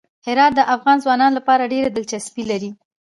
هرات 0.27 0.51
د 0.55 0.61
افغان 0.75 0.97
ځوانانو 1.03 1.37
لپاره 1.39 1.69
ډېره 1.73 1.89
دلچسپي 1.91 2.43
لري. 2.51 2.69